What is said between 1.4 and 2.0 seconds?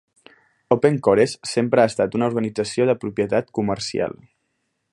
sempre ha